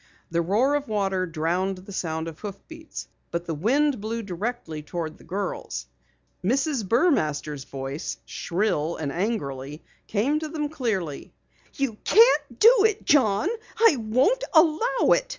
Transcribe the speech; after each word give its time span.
The 0.31 0.41
roar 0.41 0.73
of 0.73 0.87
water 0.87 1.27
drowned 1.27 1.77
the 1.77 1.93
sound 1.93 2.27
of 2.27 2.39
hoofbeats. 2.39 3.07
But 3.29 3.45
the 3.45 3.53
wind 3.53 4.01
blew 4.01 4.23
directly 4.23 4.81
toward 4.81 5.19
the 5.19 5.23
girls. 5.23 5.85
Mrs. 6.43 6.83
Burmaster's 6.89 7.65
voice, 7.65 8.17
shrill 8.25 8.95
and 8.95 9.11
angrily, 9.11 9.83
came 10.07 10.39
to 10.39 10.49
them 10.49 10.69
clearly: 10.69 11.33
"You 11.75 11.97
can't 12.03 12.59
do 12.59 12.77
it, 12.83 13.05
John! 13.05 13.47
I 13.79 13.97
won't 13.97 14.43
allow 14.55 15.11
it!" 15.11 15.29